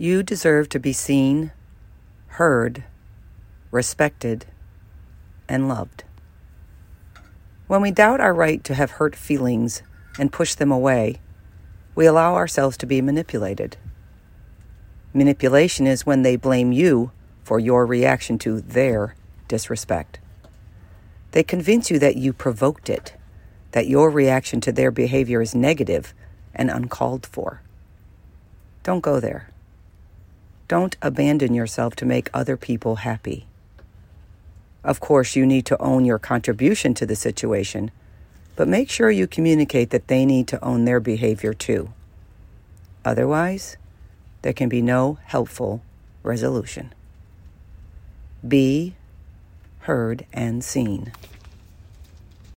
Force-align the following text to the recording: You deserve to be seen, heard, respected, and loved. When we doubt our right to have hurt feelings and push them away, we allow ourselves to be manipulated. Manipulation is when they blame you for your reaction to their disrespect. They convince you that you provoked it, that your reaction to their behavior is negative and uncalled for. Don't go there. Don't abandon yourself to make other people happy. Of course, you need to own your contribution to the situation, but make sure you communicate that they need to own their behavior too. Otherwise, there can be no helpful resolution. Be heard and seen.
You 0.00 0.22
deserve 0.22 0.68
to 0.68 0.78
be 0.78 0.92
seen, 0.92 1.50
heard, 2.28 2.84
respected, 3.72 4.46
and 5.48 5.68
loved. 5.68 6.04
When 7.66 7.82
we 7.82 7.90
doubt 7.90 8.20
our 8.20 8.32
right 8.32 8.62
to 8.62 8.74
have 8.74 8.92
hurt 8.92 9.16
feelings 9.16 9.82
and 10.16 10.32
push 10.32 10.54
them 10.54 10.70
away, 10.70 11.16
we 11.96 12.06
allow 12.06 12.36
ourselves 12.36 12.76
to 12.76 12.86
be 12.86 13.02
manipulated. 13.02 13.76
Manipulation 15.12 15.88
is 15.88 16.06
when 16.06 16.22
they 16.22 16.36
blame 16.36 16.70
you 16.70 17.10
for 17.42 17.58
your 17.58 17.84
reaction 17.84 18.38
to 18.38 18.60
their 18.60 19.16
disrespect. 19.48 20.20
They 21.32 21.42
convince 21.42 21.90
you 21.90 21.98
that 21.98 22.16
you 22.16 22.32
provoked 22.32 22.88
it, 22.88 23.14
that 23.72 23.88
your 23.88 24.10
reaction 24.10 24.60
to 24.60 24.70
their 24.70 24.92
behavior 24.92 25.42
is 25.42 25.56
negative 25.56 26.14
and 26.54 26.70
uncalled 26.70 27.26
for. 27.26 27.62
Don't 28.84 29.00
go 29.00 29.18
there. 29.18 29.50
Don't 30.68 30.96
abandon 31.00 31.54
yourself 31.54 31.96
to 31.96 32.06
make 32.06 32.28
other 32.32 32.56
people 32.56 32.96
happy. 32.96 33.46
Of 34.84 35.00
course, 35.00 35.34
you 35.34 35.46
need 35.46 35.64
to 35.66 35.80
own 35.82 36.04
your 36.04 36.18
contribution 36.18 36.94
to 36.94 37.06
the 37.06 37.16
situation, 37.16 37.90
but 38.54 38.68
make 38.68 38.90
sure 38.90 39.10
you 39.10 39.26
communicate 39.26 39.90
that 39.90 40.08
they 40.08 40.26
need 40.26 40.46
to 40.48 40.62
own 40.62 40.84
their 40.84 41.00
behavior 41.00 41.54
too. 41.54 41.92
Otherwise, 43.04 43.76
there 44.42 44.52
can 44.52 44.68
be 44.68 44.82
no 44.82 45.18
helpful 45.24 45.82
resolution. 46.22 46.92
Be 48.46 48.94
heard 49.80 50.26
and 50.32 50.62
seen. 50.62 51.12